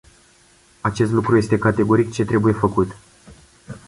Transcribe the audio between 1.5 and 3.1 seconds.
categoric ceea ce trebuie făcut.